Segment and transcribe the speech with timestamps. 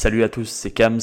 [0.00, 0.98] Salut à tous, c'est Kams.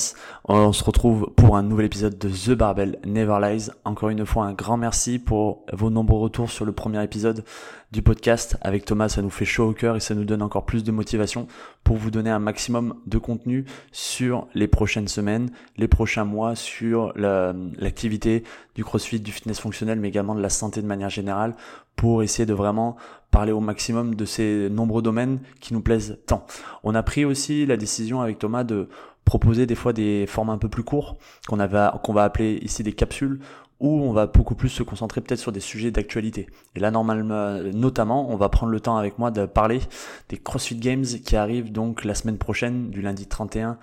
[0.46, 3.70] On se retrouve pour un nouvel épisode de The Barbell Never Lies.
[3.86, 7.44] Encore une fois, un grand merci pour vos nombreux retours sur le premier épisode
[7.92, 8.58] du podcast.
[8.62, 10.92] Avec Thomas, ça nous fait chaud au cœur et ça nous donne encore plus de
[10.92, 11.46] motivation
[11.84, 17.14] pour vous donner un maximum de contenu sur les prochaines semaines, les prochains mois, sur
[17.16, 18.44] l'activité
[18.74, 21.54] du crossfit, du fitness fonctionnel, mais également de la santé de manière générale
[21.96, 22.96] pour essayer de vraiment
[23.38, 26.48] parler au maximum de ces nombreux domaines qui nous plaisent tant.
[26.84, 28.90] On a pris aussi la décision avec Thomas de
[29.26, 31.18] proposer des fois des formats un peu plus courts
[31.48, 33.40] qu'on va appeler ici des capsules
[33.80, 36.48] où on va beaucoup plus se concentrer peut-être sur des sujets d'actualité.
[36.74, 39.82] Et là, normalement, notamment, on va prendre le temps avec moi de parler
[40.30, 43.78] des CrossFit Games qui arrivent donc la semaine prochaine, du lundi 31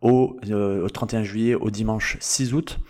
[0.00, 2.80] au, euh, au 31 juillet au dimanche 6 août.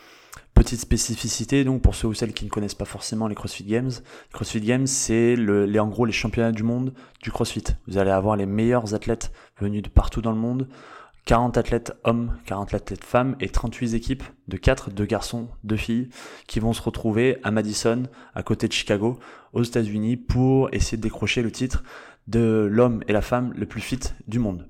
[0.58, 3.92] Petite spécificité donc pour ceux ou celles qui ne connaissent pas forcément les CrossFit Games.
[4.32, 5.36] CrossFit Games, c'est
[5.78, 7.62] en gros les championnats du monde du CrossFit.
[7.86, 10.66] Vous allez avoir les meilleurs athlètes venus de partout dans le monde.
[11.26, 16.08] 40 athlètes hommes, 40 athlètes femmes et 38 équipes de 4, 2 garçons, 2 filles
[16.48, 18.02] qui vont se retrouver à Madison,
[18.34, 19.20] à côté de Chicago,
[19.52, 21.84] aux États-Unis pour essayer de décrocher le titre
[22.26, 24.66] de l'homme et la femme le plus fit du monde.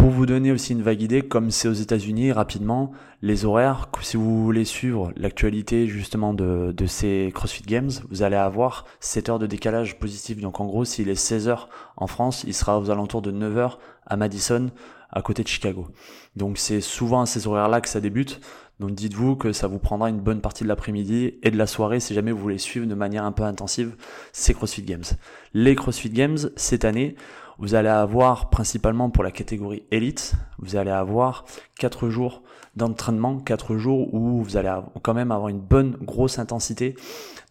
[0.00, 4.16] Pour vous donner aussi une vague idée, comme c'est aux États-Unis, rapidement, les horaires, si
[4.16, 9.46] vous voulez suivre l'actualité justement de, ces CrossFit Games, vous allez avoir 7 heures de
[9.46, 10.40] décalage positif.
[10.40, 13.58] Donc en gros, s'il est 16 heures en France, il sera aux alentours de 9
[13.58, 14.70] heures à Madison,
[15.10, 15.88] à côté de Chicago.
[16.34, 18.40] Donc c'est souvent à ces horaires-là que ça débute.
[18.80, 22.00] Donc dites-vous que ça vous prendra une bonne partie de l'après-midi et de la soirée
[22.00, 23.94] si jamais vous voulez suivre de manière un peu intensive
[24.32, 25.04] ces CrossFit Games.
[25.52, 27.16] Les CrossFit Games, cette année,
[27.60, 31.44] vous allez avoir principalement pour la catégorie élite, vous allez avoir
[31.78, 32.42] 4 jours
[32.74, 36.96] d'entraînement, 4 jours où vous allez quand même avoir une bonne grosse intensité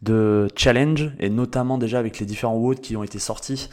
[0.02, 3.70] de challenge et notamment déjà avec les différents WOD qui ont été sortis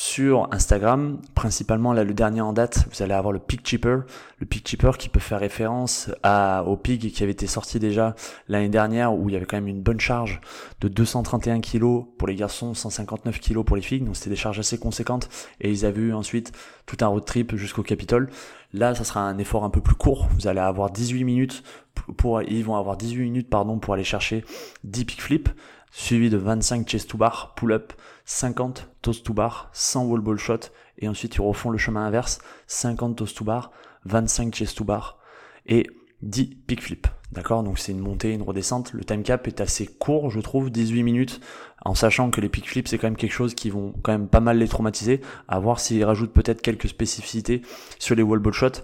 [0.00, 4.04] sur Instagram, principalement là le dernier en date, vous allez avoir le Pig Cheaper,
[4.38, 8.14] le Pig Cheaper qui peut faire référence à, au Pig qui avait été sorti déjà
[8.48, 10.40] l'année dernière où il y avait quand même une bonne charge
[10.80, 14.58] de 231 kg pour les garçons, 159 kg pour les filles, donc c'était des charges
[14.58, 15.28] assez conséquentes.
[15.60, 16.52] Et ils avaient eu ensuite
[16.86, 18.30] tout un road trip jusqu'au Capitole.
[18.72, 20.28] Là, ça sera un effort un peu plus court.
[20.34, 21.62] Vous allez avoir 18 minutes
[22.16, 24.46] pour, ils vont avoir 18 minutes pardon pour aller chercher
[24.84, 25.50] 10 pick flip
[25.90, 27.92] suivi de 25 chest to bar, pull-up,
[28.24, 32.38] 50 toast to bar, 100 wall ball shot, et ensuite ils refont le chemin inverse,
[32.66, 33.72] 50 toast to bar,
[34.04, 35.18] 25 chest to bar,
[35.66, 35.86] et
[36.22, 37.06] 10 pick flip.
[37.32, 37.62] D'accord?
[37.62, 38.92] Donc c'est une montée, une redescente.
[38.92, 41.40] Le time cap est assez court, je trouve, 18 minutes,
[41.84, 44.28] en sachant que les pick flips, c'est quand même quelque chose qui vont quand même
[44.28, 47.62] pas mal les traumatiser, à voir s'ils rajoutent peut-être quelques spécificités
[47.98, 48.82] sur les wall ball shots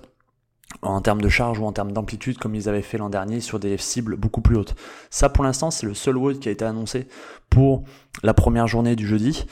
[0.87, 3.59] en termes de charge ou en termes d'amplitude comme ils avaient fait l'an dernier sur
[3.59, 4.75] des cibles beaucoup plus hautes.
[5.11, 7.09] Ça pour l'instant c'est le seul WOD qui a été annoncé
[7.51, 7.85] pour
[8.23, 9.47] la première journée du jeudi.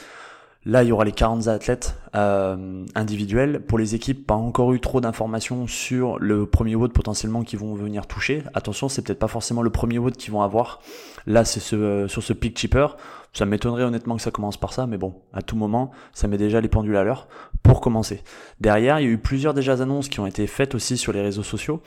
[0.67, 3.61] Là, il y aura les 40 athlètes euh, individuels.
[3.61, 7.75] Pour les équipes, pas encore eu trop d'informations sur le premier WOD potentiellement qui vont
[7.75, 8.43] venir toucher.
[8.55, 10.81] Attention, c'est peut-être pas forcément le premier WOD qu'ils vont avoir.
[11.27, 12.97] Là, c'est ce, sur ce pick cheaper.
[13.35, 16.39] Ça m'étonnerait honnêtement que ça commence par ça, mais bon, à tout moment, ça met
[16.39, 17.27] déjà les pendules à l'heure
[17.63, 18.23] pour commencer.
[18.61, 21.21] Derrière, il y a eu plusieurs déjà annonces qui ont été faites aussi sur les
[21.21, 21.83] réseaux sociaux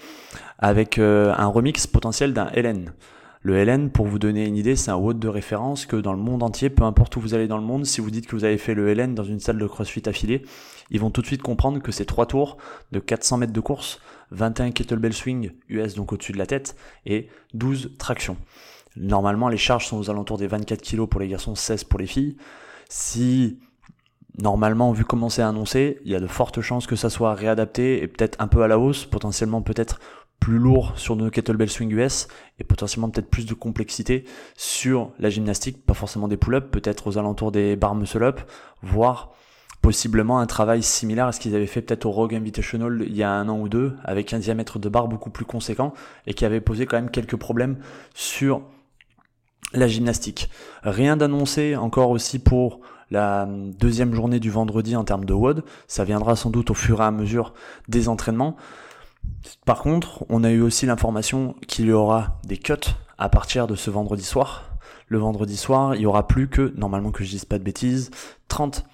[0.60, 2.92] avec euh, un remix potentiel d'un LN.
[3.48, 6.20] Le LN, pour vous donner une idée, c'est un WOD de référence que dans le
[6.20, 8.44] monde entier, peu importe où vous allez dans le monde, si vous dites que vous
[8.44, 10.42] avez fait le LN dans une salle de CrossFit affiliée,
[10.90, 12.58] ils vont tout de suite comprendre que c'est trois tours
[12.92, 16.76] de 400 mètres de course, 21 kettlebell swing US donc au-dessus de la tête
[17.06, 18.36] et 12 tractions.
[18.98, 22.08] Normalement, les charges sont aux alentours des 24 kg pour les garçons, 16 pour les
[22.08, 22.36] filles.
[22.90, 23.60] Si
[24.38, 28.04] normalement, vu comment c'est annoncé, il y a de fortes chances que ça soit réadapté
[28.04, 30.02] et peut-être un peu à la hausse, potentiellement peut-être
[30.40, 32.28] plus lourd sur nos kettlebell swing US
[32.60, 34.26] et potentiellement peut-être plus de complexité
[34.56, 38.42] sur la gymnastique, pas forcément des pull-ups, peut-être aux alentours des bar muscle-up,
[38.82, 39.34] voire
[39.82, 43.24] possiblement un travail similaire à ce qu'ils avaient fait peut-être au Rogue Invitational il y
[43.24, 45.94] a un an ou deux, avec un diamètre de barre beaucoup plus conséquent
[46.26, 47.78] et qui avait posé quand même quelques problèmes
[48.14, 48.62] sur
[49.74, 50.50] la gymnastique.
[50.84, 52.82] Rien d'annoncé encore aussi pour
[53.12, 55.64] la deuxième journée du vendredi en termes de WOD.
[55.88, 57.54] Ça viendra sans doute au fur et à mesure
[57.88, 58.58] des entraînements.
[59.66, 62.74] Par contre, on a eu aussi l'information qu'il y aura des cuts
[63.18, 64.78] à partir de ce vendredi soir.
[65.08, 68.12] Le vendredi soir, il y aura plus que, normalement que je dise pas de bêtises,
[68.48, 68.86] 30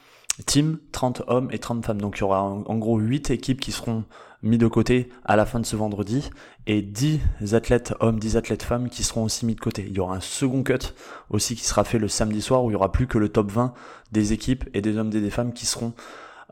[0.46, 2.02] teams, 30 hommes et 30 femmes.
[2.02, 4.04] Donc il y aura en gros 8 équipes qui seront
[4.44, 6.30] mis de côté à la fin de ce vendredi
[6.68, 7.22] et 10
[7.54, 9.86] athlètes hommes, 10 athlètes femmes qui seront aussi mis de côté.
[9.88, 10.94] Il y aura un second cut
[11.30, 13.52] aussi qui sera fait le samedi soir où il y aura plus que le top
[13.52, 13.74] 20
[14.12, 15.94] des équipes et des hommes et des femmes qui seront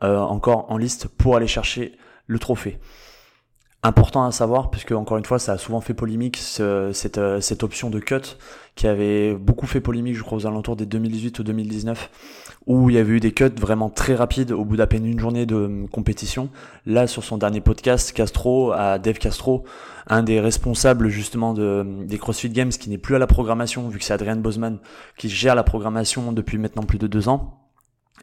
[0.02, 1.96] euh, encore en liste pour aller chercher
[2.26, 2.80] le trophée.
[3.84, 7.62] Important à savoir, puisque encore une fois, ça a souvent fait polémique, cette, euh, cette
[7.64, 8.36] option de cut,
[8.76, 12.08] qui avait beaucoup fait polémique, je crois, aux alentours des 2018 ou 2019,
[12.66, 15.18] où il y avait eu des cuts vraiment très rapides au bout d'à peine une
[15.18, 16.48] journée de hum, compétition.
[16.86, 19.64] Là, sur son dernier podcast, Castro, à Dave Castro,
[20.06, 23.88] un des responsables justement de, hum, des CrossFit Games qui n'est plus à la programmation,
[23.88, 24.78] vu que c'est Adrian Bosman
[25.18, 27.61] qui gère la programmation depuis maintenant plus de deux ans.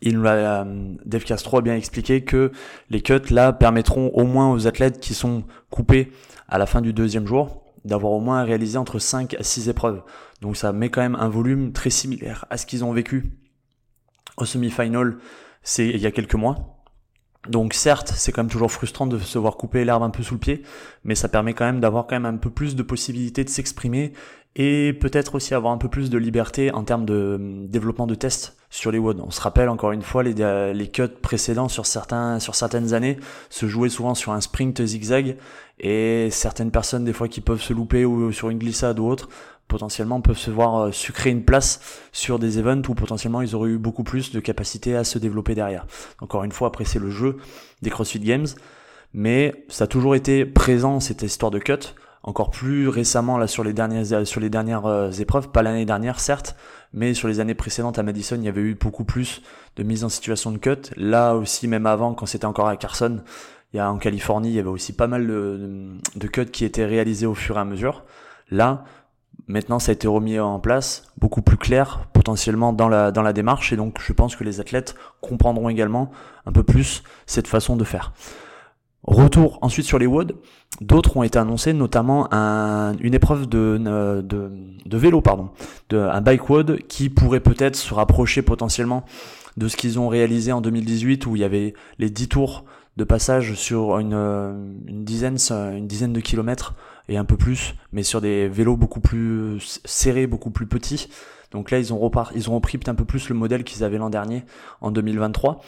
[0.01, 2.51] Il nous hum, Dave Castro a bien expliqué que
[2.89, 6.11] les cuts là permettront au moins aux athlètes qui sont coupés
[6.47, 10.01] à la fin du deuxième jour d'avoir au moins réalisé entre 5 à 6 épreuves.
[10.41, 13.39] Donc ça met quand même un volume très similaire à ce qu'ils ont vécu
[14.39, 15.17] au semi-final,
[15.63, 16.78] c'est il y a quelques mois.
[17.47, 20.33] Donc certes, c'est quand même toujours frustrant de se voir couper l'herbe un peu sous
[20.33, 20.63] le pied,
[21.05, 24.11] mais ça permet quand même d'avoir quand même un peu plus de possibilités de s'exprimer
[24.55, 28.15] et peut-être aussi avoir un peu plus de liberté en termes de hum, développement de
[28.15, 29.21] tests sur les WOD.
[29.25, 33.17] On se rappelle encore une fois les, les cuts précédents sur certaines années
[33.49, 35.37] se jouaient souvent sur un sprint zigzag
[35.79, 39.29] et certaines personnes des fois qui peuvent se louper ou sur une glissade ou autre
[39.69, 41.79] potentiellement peuvent se voir euh, sucrer une place
[42.11, 45.55] sur des events où potentiellement ils auraient eu beaucoup plus de capacité à se développer
[45.55, 45.85] derrière.
[46.19, 47.37] Encore une fois, après c'est le jeu
[47.81, 48.47] des CrossFit Games,
[49.13, 51.95] mais ça a toujours été présent cette histoire de cut.
[52.23, 55.85] Encore plus récemment là sur les dernières euh, sur les dernières euh, épreuves, pas l'année
[55.85, 56.57] dernière certes,
[56.91, 59.41] mais sur les années précédentes à Madison, il y avait eu beaucoup plus
[59.77, 60.91] de mise en situation de cut.
[60.97, 63.21] Là aussi, même avant, quand c'était encore à Carson,
[63.71, 66.65] il y a en Californie, il y avait aussi pas mal de, de cuts qui
[66.65, 68.03] étaient réalisés au fur et à mesure.
[68.51, 68.83] Là,
[69.47, 73.33] Maintenant, ça a été remis en place, beaucoup plus clair potentiellement dans la, dans la
[73.33, 76.11] démarche, et donc je pense que les athlètes comprendront également
[76.45, 78.13] un peu plus cette façon de faire.
[79.03, 80.35] Retour ensuite sur les WOD,
[80.81, 84.51] d'autres ont été annoncés, notamment un, une épreuve de, de,
[84.85, 85.49] de, vélo, pardon,
[85.89, 89.05] de, un bike WOD qui pourrait peut-être se rapprocher potentiellement
[89.55, 92.65] de ce qu'ils ont réalisé en 2018 où il y avait les 10 tours
[92.99, 96.75] de passage sur une, une dizaine, une dizaine de kilomètres
[97.07, 101.09] et un peu plus, mais sur des vélos beaucoup plus serrés, beaucoup plus petits.
[101.51, 103.97] Donc là, ils ont, repart, ils ont repris un peu plus le modèle qu'ils avaient
[103.97, 104.43] l'an dernier,
[104.81, 105.61] en 2023,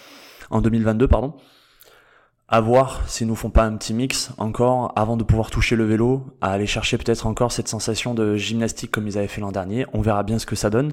[0.50, 1.34] en 2022, pardon.
[2.50, 5.86] À voir s'ils nous font pas un petit mix encore avant de pouvoir toucher le
[5.86, 9.54] vélo, à aller chercher peut-être encore cette sensation de gymnastique comme ils avaient fait l'an
[9.54, 9.86] dernier.
[9.94, 10.92] On verra bien ce que ça donne.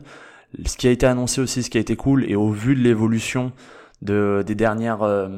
[0.65, 2.81] Ce qui a été annoncé aussi, ce qui a été cool, et au vu de
[2.81, 3.53] l'évolution
[4.01, 5.29] de, des dernières, euh,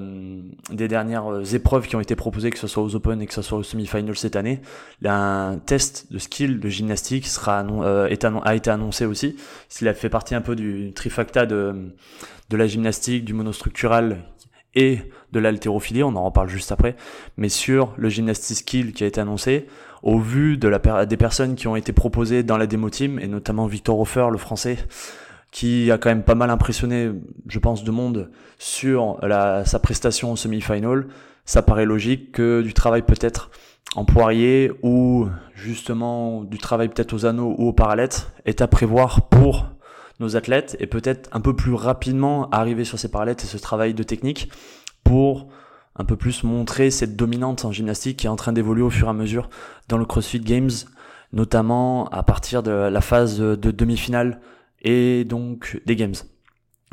[0.70, 3.32] des dernières euh, épreuves qui ont été proposées, que ce soit aux Open et que
[3.32, 4.60] ce soit aux semi-finals cette année.
[5.04, 8.14] Un test de skill de gymnastique sera euh,
[8.44, 9.36] a été annoncé aussi.
[9.68, 11.92] S'il a fait partie un peu du trifacta de,
[12.50, 14.24] de la gymnastique, du monostructural
[14.74, 15.00] et
[15.32, 16.96] de l'haltérophilie, on en reparle juste après,
[17.36, 19.66] mais sur le gymnastique skill qui a été annoncé,
[20.02, 23.26] au vu de la, des personnes qui ont été proposées dans la démo team, et
[23.26, 24.78] notamment Victor Hofer, le français,
[25.50, 27.11] qui a quand même pas mal impressionné,
[27.49, 31.06] je pense, de monde sur la, sa prestation au semi-final,
[31.44, 33.50] ça paraît logique que du travail peut-être
[33.97, 39.29] en poirier ou justement du travail peut-être aux anneaux ou aux parallettes est à prévoir
[39.29, 39.67] pour
[40.20, 43.94] nos athlètes et peut-être un peu plus rapidement arriver sur ces parallettes et ce travail
[43.94, 44.50] de technique
[45.03, 45.49] pour
[45.96, 49.08] un peu plus montrer cette dominante en gymnastique qui est en train d'évoluer au fur
[49.08, 49.50] et à mesure
[49.88, 50.70] dans le CrossFit Games,
[51.32, 54.41] notamment à partir de la phase de demi-finale
[54.82, 56.15] et donc des games.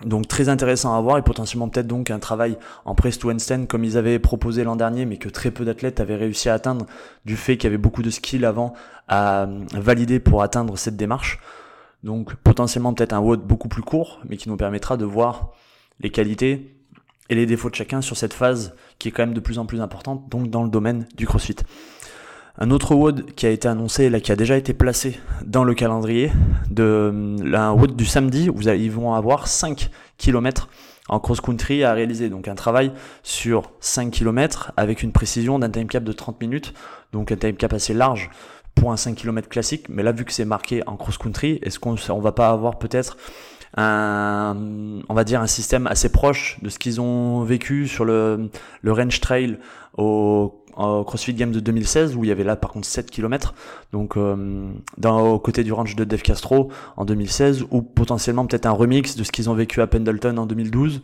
[0.06, 2.56] Donc très intéressant à voir et potentiellement peut-être donc un travail
[2.86, 6.00] en press to handstand comme ils avaient proposé l'an dernier mais que très peu d'athlètes
[6.00, 6.86] avaient réussi à atteindre
[7.26, 8.74] du fait qu'il y avait beaucoup de skills avant
[9.08, 11.40] à valider pour atteindre cette démarche.
[12.04, 15.54] Donc potentiellement peut-être un WOD beaucoup plus court mais qui nous permettra de voir
[16.00, 16.76] les qualités
[17.30, 19.66] et les défauts de chacun sur cette phase qui est quand même de plus en
[19.66, 21.56] plus importante donc dans le domaine du CrossFit.
[22.60, 25.76] Un autre WOD qui a été annoncé, là, qui a déjà été placé dans le
[25.76, 26.32] calendrier,
[26.72, 30.68] de, un WOD du samedi, où ils vont avoir 5 km
[31.08, 32.30] en cross-country à réaliser.
[32.30, 36.74] Donc un travail sur 5 km avec une précision d'un time cap de 30 minutes,
[37.14, 38.32] donc un time cap assez large
[38.74, 39.88] pour un 5 km classique.
[39.90, 43.18] Mais là, vu que c'est marqué en cross-country, est-ce qu'on on va pas avoir peut-être
[43.76, 44.58] un,
[45.08, 48.50] on va dire un système assez proche de ce qu'ils ont vécu sur le,
[48.82, 49.60] le range trail
[49.96, 53.54] au au CrossFit Games de 2016 où il y avait là par contre 7 km
[53.92, 58.66] donc euh, dans au côté du range de Dave Castro en 2016 ou potentiellement peut-être
[58.66, 61.02] un remix de ce qu'ils ont vécu à Pendleton en 2012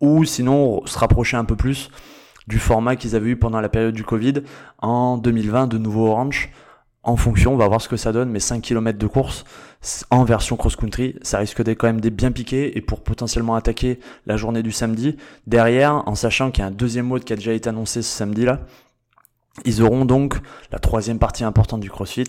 [0.00, 1.90] ou sinon se rapprocher un peu plus
[2.46, 4.42] du format qu'ils avaient eu pendant la période du Covid
[4.78, 6.50] en 2020 de nouveau Orange
[7.02, 9.44] en fonction, on va voir ce que ça donne, mais 5 km de course
[10.10, 13.98] en version cross-country, ça risque d'être quand même des bien piqués et pour potentiellement attaquer
[14.26, 15.16] la journée du samedi.
[15.46, 18.14] Derrière, en sachant qu'il y a un deuxième mode qui a déjà été annoncé ce
[18.14, 18.60] samedi-là,
[19.64, 20.36] ils auront donc
[20.72, 22.28] la troisième partie importante du CrossFit,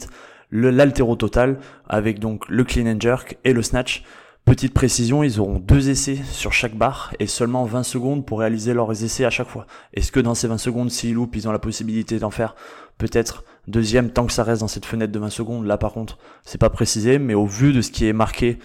[0.51, 4.03] l'altéro total, avec donc le clean and jerk et le snatch.
[4.43, 8.73] Petite précision, ils auront deux essais sur chaque barre et seulement 20 secondes pour réaliser
[8.73, 9.67] leurs essais à chaque fois.
[9.93, 12.55] Est-ce que dans ces 20 secondes, s'ils loupent, ils ont la possibilité d'en faire
[12.97, 15.65] peut-être deuxième tant que ça reste dans cette fenêtre de 20 secondes?
[15.65, 18.57] Là par contre, c'est pas précisé, mais au vu de ce qui est marqué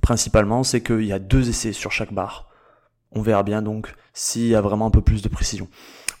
[0.00, 2.48] principalement, c'est qu'il y a deux essais sur chaque barre.
[3.12, 5.68] On verra bien donc s'il y a vraiment un peu plus de précision.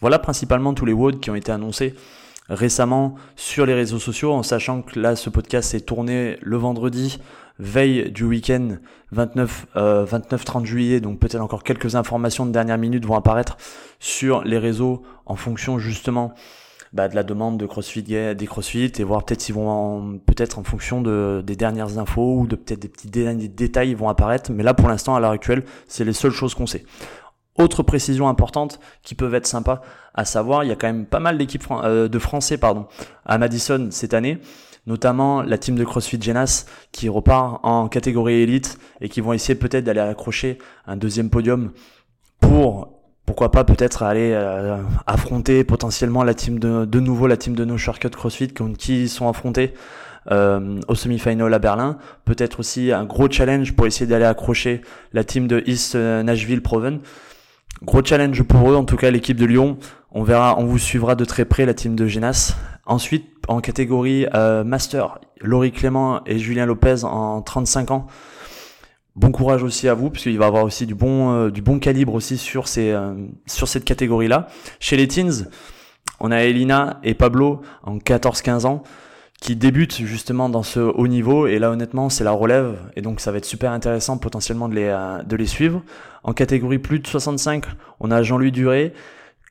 [0.00, 1.94] Voilà principalement tous les WOD qui ont été annoncés
[2.48, 7.20] récemment sur les réseaux sociaux, en sachant que là, ce podcast est tourné le vendredi,
[7.58, 8.76] veille du week-end
[9.12, 13.56] 29, 29-30 juillet, donc peut-être encore quelques informations de dernière minute vont apparaître
[14.00, 16.34] sur les réseaux en fonction justement
[16.92, 20.64] bah, de la demande de CrossFit, des CrossFit et voir peut-être s'ils vont peut-être en
[20.64, 24.50] fonction de, des dernières infos ou de peut-être des petits détails vont apparaître.
[24.50, 26.84] Mais là, pour l'instant, à l'heure actuelle, c'est les seules choses qu'on sait.
[27.60, 29.82] Autre précision importante qui peuvent être sympas
[30.14, 32.86] à savoir, il y a quand même pas mal d'équipes euh, de Français pardon,
[33.26, 34.38] à Madison cette année,
[34.86, 39.54] notamment la team de CrossFit Genas qui repart en catégorie élite et qui vont essayer
[39.54, 41.72] peut-être d'aller accrocher un deuxième podium
[42.40, 47.54] pour pourquoi pas peut-être aller euh, affronter potentiellement la team de, de nouveau la team
[47.54, 49.74] de No Shortcut CrossFit contre qui ils sont affrontés
[50.30, 51.98] euh, au semi-final à Berlin.
[52.24, 54.80] Peut-être aussi un gros challenge pour essayer d'aller accrocher
[55.12, 57.00] la team de East Nashville Proven.
[57.82, 59.78] Gros challenge pour eux, en tout cas l'équipe de Lyon.
[60.12, 62.56] On verra, on vous suivra de très près la team de Genas.
[62.84, 68.06] Ensuite, en catégorie euh, Master, Laurie Clément et Julien Lopez en 35 ans.
[69.16, 72.14] Bon courage aussi à vous, puisqu'il va avoir aussi du bon, euh, du bon calibre
[72.14, 73.14] aussi sur, ces, euh,
[73.46, 74.48] sur cette catégorie-là.
[74.78, 75.46] Chez les teens,
[76.20, 78.82] on a Elina et Pablo en 14-15 ans
[79.40, 83.20] qui débutent justement dans ce haut niveau et là honnêtement c'est la relève et donc
[83.20, 85.82] ça va être super intéressant potentiellement de les, de les suivre.
[86.22, 87.64] En catégorie plus de 65,
[88.00, 88.92] on a Jean-Louis Duré,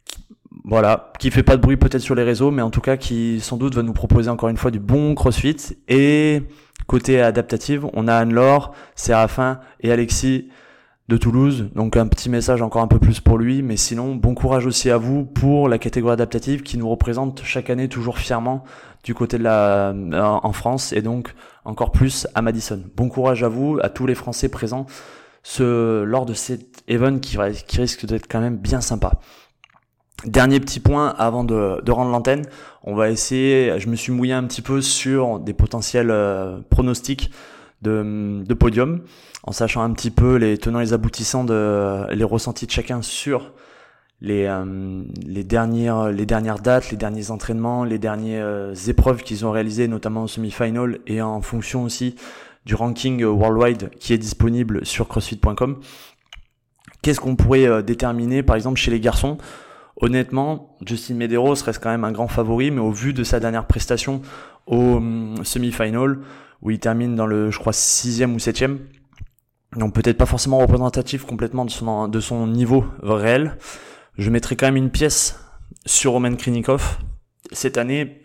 [0.06, 0.24] qui,
[0.64, 3.40] voilà, qui fait pas de bruit peut-être sur les réseaux, mais en tout cas qui
[3.42, 5.78] sans doute va nous proposer encore une fois du bon CrossFit.
[5.88, 6.44] Et
[6.86, 10.50] côté adaptative, on a Anne-Laure, Séraphin et Alexis
[11.08, 11.70] de Toulouse.
[11.74, 14.92] Donc un petit message encore un peu plus pour lui, mais sinon bon courage aussi
[14.92, 18.64] à vous pour la catégorie adaptative qui nous représente chaque année toujours fièrement
[19.10, 19.92] du côté de la
[20.44, 21.34] en France et donc
[21.66, 22.80] encore plus à Madison.
[22.96, 24.86] Bon courage à vous, à tous les Français présents
[25.42, 27.36] ce, lors de cet event qui,
[27.66, 29.14] qui risque d'être quand même bien sympa.
[30.26, 32.46] Dernier petit point avant de, de rendre l'antenne,
[32.84, 37.32] on va essayer, je me suis mouillé un petit peu sur des potentiels euh, pronostics
[37.82, 39.02] de, de, podium,
[39.42, 43.02] en sachant un petit peu les tenants et les aboutissants de les ressentis de chacun
[43.02, 43.54] sur
[44.22, 49.88] les, euh, les, dernières, dates, les derniers entraînements, les dernières euh, épreuves qu'ils ont réalisées,
[49.88, 52.16] notamment au semi-final, et en fonction aussi
[52.66, 55.80] du ranking worldwide qui est disponible sur crossfit.com.
[57.02, 59.38] Qu'est-ce qu'on pourrait euh, déterminer par exemple chez les garçons?
[60.02, 63.66] Honnêtement, Justin Medeiros reste quand même un grand favori, mais au vu de sa dernière
[63.66, 64.22] prestation
[64.66, 66.20] au hum, semi-final,
[66.62, 68.80] où il termine dans le, je crois, sixième ou septième,
[69.76, 73.58] donc peut-être pas forcément représentatif complètement de son niveau réel,
[74.20, 75.40] je mettrai quand même une pièce
[75.86, 77.00] sur Roman Krinikov.
[77.52, 78.22] Cette année,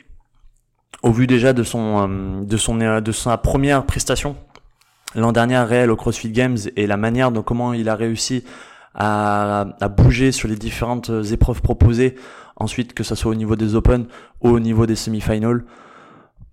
[1.03, 4.37] au vu déjà de son euh, de son euh, de sa première prestation
[5.15, 8.45] l'an dernier réel au CrossFit Games et la manière dont comment il a réussi
[8.95, 12.17] à, à bouger sur les différentes épreuves proposées
[12.57, 14.07] ensuite que ce soit au niveau des Open
[14.41, 15.65] ou au niveau des semi-finals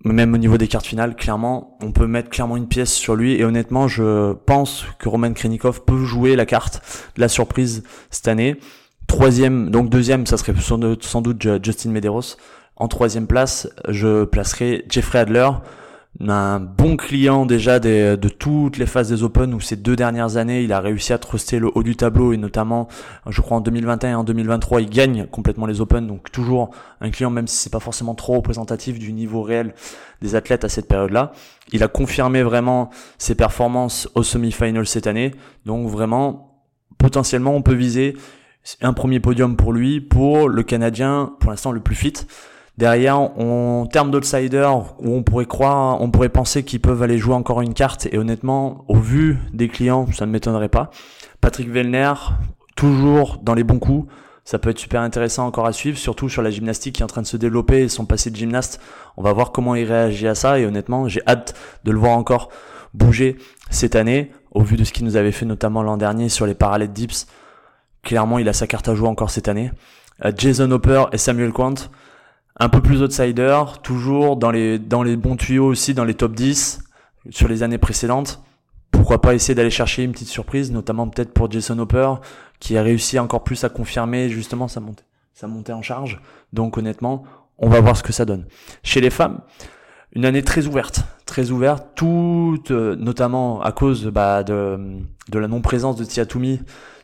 [0.04, 3.32] même au niveau des cartes finales clairement on peut mettre clairement une pièce sur lui
[3.34, 6.82] et honnêtement je pense que Roman Krenikov peut jouer la carte
[7.16, 8.58] de la surprise cette année
[9.06, 12.36] troisième donc deuxième ça serait sans doute Justin Medeiros.
[12.76, 15.50] En troisième place, je placerai Jeffrey Adler,
[16.20, 20.62] un bon client déjà de toutes les phases des Open où ces deux dernières années
[20.62, 22.88] il a réussi à truster le haut du tableau et notamment
[23.28, 26.06] je crois en 2021 et en 2023 il gagne complètement les Open.
[26.06, 29.74] Donc toujours un client même si c'est pas forcément trop représentatif du niveau réel
[30.20, 31.32] des athlètes à cette période là
[31.72, 35.32] il a confirmé vraiment ses performances au semi-final cette année.
[35.66, 36.62] Donc vraiment
[36.98, 38.16] potentiellement on peut viser
[38.80, 42.14] un premier podium pour lui pour le Canadien pour l'instant le plus fit
[42.78, 47.34] Derrière, en termes d'outsider, où on pourrait croire, on pourrait penser qu'ils peuvent aller jouer
[47.34, 50.90] encore une carte, et honnêtement, au vu des clients, ça ne m'étonnerait pas.
[51.42, 52.14] Patrick Vellner,
[52.74, 54.10] toujours dans les bons coups,
[54.44, 57.08] ça peut être super intéressant encore à suivre, surtout sur la gymnastique qui est en
[57.08, 58.80] train de se développer et son passé de gymnaste.
[59.18, 61.54] On va voir comment il réagit à ça, et honnêtement, j'ai hâte
[61.84, 62.48] de le voir encore
[62.94, 63.36] bouger
[63.68, 66.54] cette année, au vu de ce qu'il nous avait fait notamment l'an dernier sur les
[66.54, 67.26] parallèles dips.
[68.02, 69.70] Clairement, il a sa carte à jouer encore cette année.
[70.24, 71.74] Euh, Jason Hopper et Samuel Quant,
[72.58, 76.34] un peu plus outsider, toujours dans les, dans les bons tuyaux aussi, dans les top
[76.34, 76.80] 10
[77.30, 78.42] sur les années précédentes.
[78.90, 82.14] Pourquoi pas essayer d'aller chercher une petite surprise, notamment peut-être pour Jason Hopper,
[82.60, 86.20] qui a réussi encore plus à confirmer justement sa montée, sa montée en charge.
[86.52, 87.24] Donc honnêtement,
[87.58, 88.46] on va voir ce que ça donne.
[88.82, 89.40] Chez les femmes,
[90.14, 94.78] une année très ouverte, très ouverte, toute, euh, notamment à cause bah, de,
[95.32, 96.24] la non-présence de Tia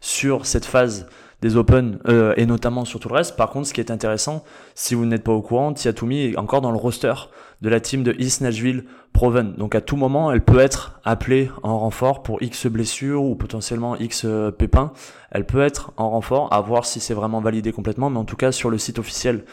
[0.00, 1.06] sur cette phase
[1.40, 3.36] des Open euh, et notamment sur tout le reste.
[3.36, 6.60] Par contre, ce qui est intéressant, si vous n'êtes pas au courant, Tiatoumi est encore
[6.60, 7.14] dans le roster
[7.62, 9.54] de la team de East Nashville Proven.
[9.56, 13.96] Donc à tout moment, elle peut être appelée en renfort pour X blessures ou potentiellement
[13.96, 14.92] X euh, pépins.
[15.30, 18.36] Elle peut être en renfort, à voir si c'est vraiment validé complètement, mais en tout
[18.36, 19.44] cas sur le site officiel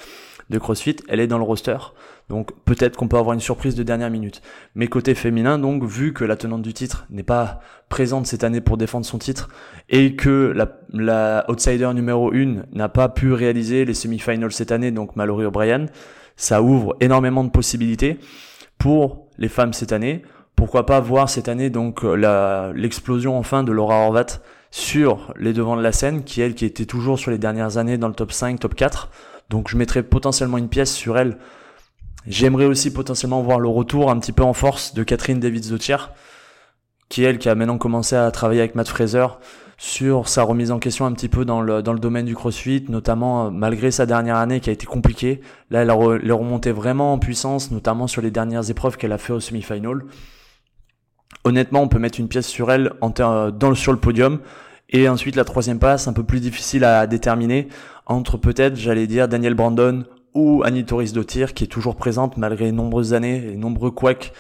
[0.50, 1.78] de CrossFit, elle est dans le roster.
[2.30, 4.42] Donc peut-être qu'on peut avoir une surprise de dernière minute.
[4.74, 7.60] Mais côté féminin, donc vu que la tenante du titre n'est pas
[7.90, 9.50] présente cette année pour défendre son titre
[9.90, 10.54] et que
[10.92, 15.86] la, outsider numéro 1 n'a pas pu réaliser les semi-finals cette année, donc Mallory O'Brien,
[16.36, 18.20] ça ouvre énormément de possibilités
[18.78, 20.24] pour les femmes cette année.
[20.56, 24.40] Pourquoi pas voir cette année donc l'explosion enfin de Laura Horvat
[24.72, 27.98] sur les devants de la scène, qui elle qui était toujours sur les dernières années
[27.98, 29.10] dans le top 5, top 4.
[29.50, 31.38] Donc je mettrais potentiellement une pièce sur elle
[32.28, 35.98] J'aimerais aussi potentiellement voir le retour un petit peu en force de Catherine David-Zotier,
[37.08, 39.28] qui elle, qui a maintenant commencé à travailler avec Matt Fraser
[39.78, 42.86] sur sa remise en question un petit peu dans le, dans le domaine du crossfit,
[42.90, 45.42] notamment euh, malgré sa dernière année qui a été compliquée.
[45.70, 49.34] Là, elle, est remontée vraiment en puissance, notamment sur les dernières épreuves qu'elle a fait
[49.34, 50.06] au semi-final.
[51.44, 54.40] Honnêtement, on peut mettre une pièce sur elle en dans sur le podium.
[54.90, 57.68] Et ensuite, la troisième passe, un peu plus difficile à déterminer,
[58.05, 62.71] entre peut-être, j'allais dire, Daniel Brandon ou Annie Toris Dottir qui est toujours présente malgré
[62.71, 64.33] nombreuses années et nombreux couacs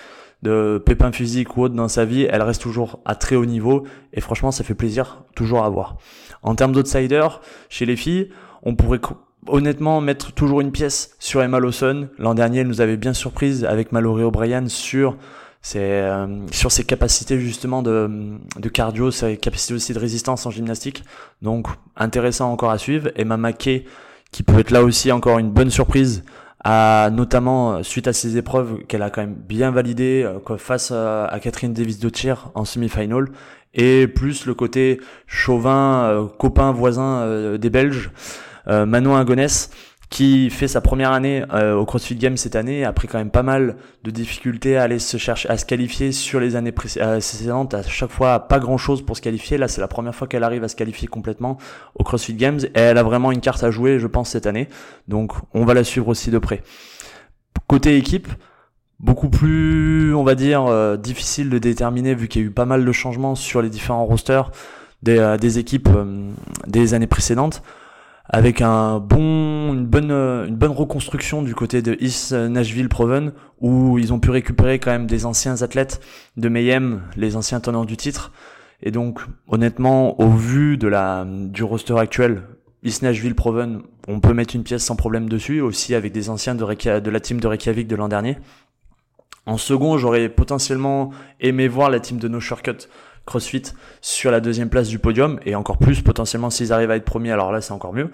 [0.43, 3.85] de pépins physiques ou autres dans sa vie, elle reste toujours à très haut niveau
[4.13, 5.97] et franchement ça fait plaisir toujours à voir.
[6.43, 7.27] En termes d'outsider,
[7.69, 8.29] chez les filles,
[8.61, 8.99] on pourrait
[9.47, 12.09] honnêtement mettre toujours une pièce sur Emma Lawson.
[12.19, 15.17] L'an dernier, elle nous avait bien surprise avec Mallory O'Brien sur
[15.65, 20.51] ses, euh, sur ses capacités justement de, de cardio, ses capacités aussi de résistance en
[20.51, 21.03] gymnastique.
[21.41, 23.09] Donc intéressant encore à suivre.
[23.15, 23.85] Emma McKay,
[24.31, 26.23] qui peut être là aussi encore une bonne surprise,
[26.63, 31.73] notamment suite à ses épreuves qu'elle a quand même bien validées euh, face à, Catherine
[31.73, 33.25] Davis Dottier en semi-final,
[33.73, 38.11] et plus le côté chauvin, euh, copain, voisin des Belges,
[38.67, 39.71] Manon Agonès,
[40.09, 43.43] qui fait sa première année euh, au CrossFit Games cette année, après quand même pas
[43.43, 47.73] mal de difficultés à aller se chercher, à se qualifier sur les années euh, précédentes,
[47.73, 49.57] à chaque fois pas grand chose pour se qualifier.
[49.57, 51.57] Là, c'est la première fois qu'elle arrive à se qualifier complètement
[51.95, 54.69] au CrossFit Games et elle a vraiment une carte à jouer, je pense, cette année.
[55.07, 56.61] Donc, on va la suivre aussi de près.
[57.67, 58.27] Côté équipe,
[58.99, 62.65] beaucoup plus, on va dire, euh, difficile de déterminer vu qu'il y a eu pas
[62.65, 64.51] mal de changements sur les différents rosters
[65.01, 65.89] des, des équipes
[66.67, 67.61] des années précédentes
[68.27, 73.99] avec un bon, une bonne, une bonne reconstruction du côté de East Nashville Proven, où
[73.99, 76.01] ils ont pu récupérer quand même des anciens athlètes
[76.37, 78.31] de Mayhem, les anciens tenants du titre.
[78.81, 82.43] Et donc, honnêtement, au vu de la, du roster actuel,
[82.83, 86.55] East Nashville Proven, on peut mettre une pièce sans problème dessus, aussi avec des anciens
[86.55, 88.37] de, de la team de Reykjavik de l'an dernier.
[89.47, 92.87] En second, j'aurais potentiellement aimé voir la team de No Shortcut
[93.25, 93.63] CrossFit
[94.01, 97.31] sur la deuxième place du podium et encore plus potentiellement s'ils arrivent à être premiers
[97.31, 98.09] alors là c'est encore mieux.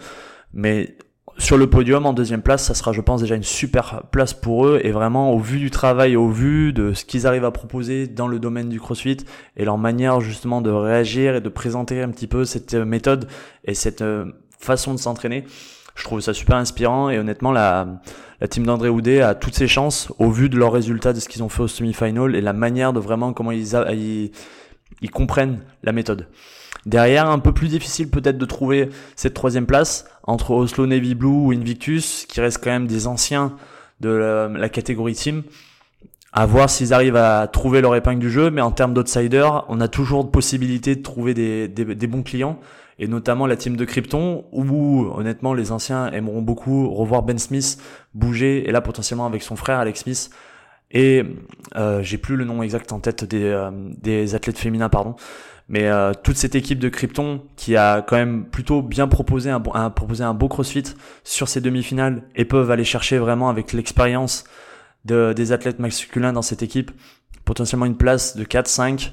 [0.54, 0.96] Mais
[1.38, 4.68] sur le podium en deuxième place ça sera je pense déjà une super place pour
[4.68, 8.08] eux et vraiment au vu du travail au vu de ce qu'ils arrivent à proposer
[8.08, 9.18] dans le domaine du CrossFit
[9.58, 13.28] et leur manière justement de réagir et de présenter un petit peu cette méthode
[13.66, 14.26] et cette euh,
[14.60, 15.46] façon de s'entraîner
[15.96, 17.88] je trouve ça super inspirant et honnêtement la,
[18.40, 21.30] la team d'André Houdet a toutes ses chances au vu de leurs résultats de ce
[21.30, 24.32] qu'ils ont fait au semi-final et la manière de vraiment comment ils, ils
[25.02, 26.28] ils comprennent la méthode.
[26.86, 31.28] Derrière, un peu plus difficile peut-être de trouver cette troisième place entre Oslo Navy Blue
[31.28, 33.56] ou Invictus, qui restent quand même des anciens
[34.00, 35.44] de la, catégorie team.
[36.34, 39.80] À voir s'ils arrivent à trouver leur épingle du jeu, mais en termes d'outsider, on
[39.80, 42.60] a toujours de possibilité de trouver des, des, bons clients,
[42.98, 47.78] et notamment la team de Krypton, où honnêtement les anciens aimeront beaucoup revoir Ben Smith
[48.16, 50.32] bouger, et là potentiellement avec son frère Alex Smith,
[50.92, 51.24] et
[51.76, 55.16] euh, j'ai plus le nom exact en tête des, euh, des athlètes féminins, pardon.
[55.70, 59.64] Mais euh, toute cette équipe de Krypton qui a quand même plutôt bien proposé un,
[59.74, 60.84] un, beau crossfit
[61.24, 64.44] sur ces demi-finales et peuvent aller chercher vraiment avec l'expérience
[65.06, 66.92] de, des athlètes masculins dans cette équipe
[67.46, 69.12] potentiellement une place de 4-5.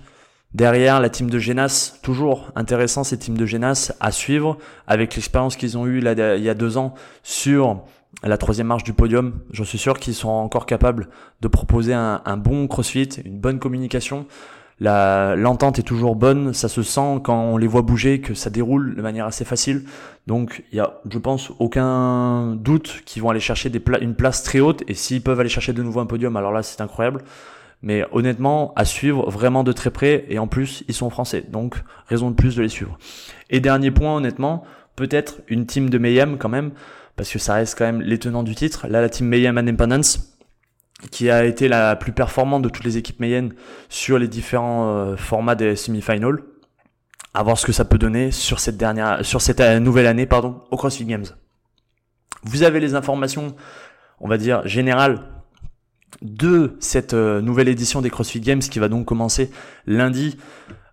[0.54, 5.56] Derrière, la team de Genas, toujours intéressant cette team de Genas à suivre avec l'expérience
[5.56, 7.84] qu'ils ont eue là, il y a deux ans sur
[8.22, 11.08] la troisième marche du podium, j'en suis sûr qu'ils sont encore capables
[11.40, 14.26] de proposer un, bon crossfit, une bonne communication.
[14.80, 18.96] L'entente est toujours bonne, ça se sent quand on les voit bouger, que ça déroule
[18.96, 19.84] de manière assez facile.
[20.26, 24.42] Donc il y a, je pense, aucun doute qu'ils vont aller chercher des une place
[24.42, 24.82] très haute.
[24.88, 27.22] Et s'ils peuvent aller chercher de nouveau un podium, alors là c'est incroyable.
[27.82, 30.24] Mais honnêtement, à suivre vraiment de très près.
[30.28, 31.76] Et en plus, ils sont français, donc
[32.08, 32.98] raison de plus de les suivre.
[33.50, 34.64] Et dernier point, honnêtement,
[34.96, 36.72] peut-être une team de Mayhem quand même
[37.18, 38.86] parce que ça reste quand même les tenants du titre.
[38.88, 40.38] Là, la team Mayhem Independence,
[41.10, 43.52] qui a été la plus performante de toutes les équipes Mayhem
[43.88, 46.38] sur les différents euh, formats des semi-finals.
[47.34, 50.62] à voir ce que ça peut donner sur cette dernière, sur cette nouvelle année, pardon,
[50.70, 51.26] au CrossFit Games.
[52.44, 53.54] Vous avez les informations,
[54.20, 55.20] on va dire, générales
[56.22, 59.50] de cette euh, nouvelle édition des CrossFit Games qui va donc commencer
[59.86, 60.38] lundi,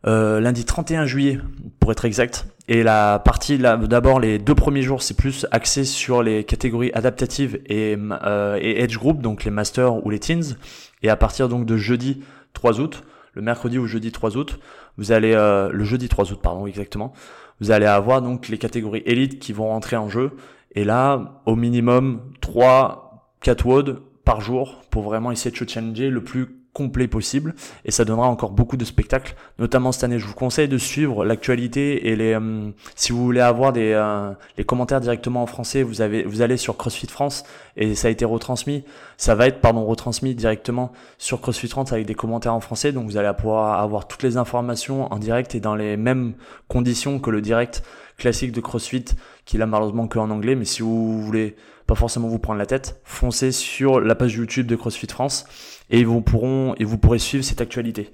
[0.08, 1.40] euh, lundi 31 juillet
[1.80, 2.48] pour être exact.
[2.68, 7.60] Et la partie, d'abord les deux premiers jours, c'est plus axé sur les catégories adaptatives
[7.68, 10.56] et, euh, et Edge Group, donc les Masters ou les Teens.
[11.04, 14.60] Et à partir donc de jeudi 3 août, le mercredi ou jeudi 3 août,
[14.98, 17.14] vous allez, euh, le jeudi 3 août, pardon, exactement,
[17.60, 20.32] vous allez avoir donc les catégories élites qui vont rentrer en jeu.
[20.74, 26.10] Et là, au minimum 3, 4 WOD par jour pour vraiment essayer de se challenger
[26.10, 27.56] le plus complet possible.
[27.86, 29.36] Et ça donnera encore beaucoup de spectacles.
[29.60, 33.40] Notamment cette année je vous conseille de suivre l'actualité et les euh, si vous voulez
[33.40, 37.46] avoir des euh, les commentaires directement en français vous avez vous allez sur CrossFit France
[37.78, 38.84] et ça a été retransmis.
[39.18, 42.92] Ça va être pardon retransmis directement sur CrossFit France avec des commentaires en français.
[42.92, 46.34] Donc vous allez pouvoir avoir toutes les informations en direct et dans les mêmes
[46.68, 47.84] conditions que le direct
[48.18, 49.06] classique de CrossFit
[49.46, 50.56] qui a malheureusement que en anglais.
[50.56, 51.56] Mais si vous voulez
[51.88, 55.46] pas forcément vous prendre la tête foncez sur la page YouTube de CrossFit France
[55.90, 58.12] et vous pourrez suivre cette actualité.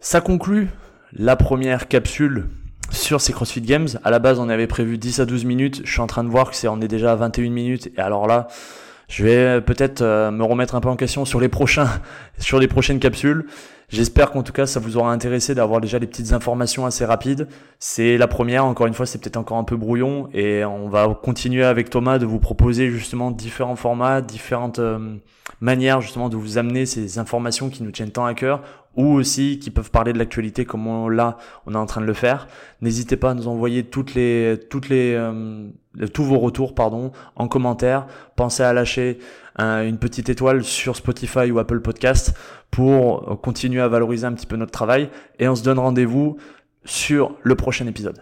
[0.00, 0.68] Ça conclut
[1.12, 2.48] la première capsule
[2.90, 3.88] sur ces CrossFit Games.
[4.04, 5.82] À la base, on avait prévu 10 à 12 minutes.
[5.84, 7.90] Je suis en train de voir que c'est on est déjà à 21 minutes.
[7.96, 8.48] Et alors là,
[9.08, 11.88] je vais peut-être euh, me remettre un peu en question sur les prochains,
[12.38, 13.46] sur les prochaines capsules.
[13.88, 17.46] J'espère qu'en tout cas ça vous aura intéressé d'avoir déjà des petites informations assez rapides.
[17.78, 21.14] C'est la première, encore une fois c'est peut-être encore un peu brouillon et on va
[21.22, 25.16] continuer avec Thomas de vous proposer justement différents formats, différentes euh,
[25.62, 28.62] manières justement de vous amener ces informations qui nous tiennent tant à cœur
[28.96, 32.06] ou aussi qui peuvent parler de l'actualité comme on, là on est en train de
[32.06, 32.48] le faire.
[32.82, 35.68] N'hésitez pas à nous envoyer toutes les toutes les euh,
[36.12, 38.06] tous vos retours pardon en commentaire.
[38.36, 39.18] Pensez à lâcher
[39.58, 42.34] une petite étoile sur Spotify ou Apple Podcast
[42.70, 46.36] pour continuer à valoriser un petit peu notre travail et on se donne rendez-vous
[46.84, 48.20] sur le prochain épisode.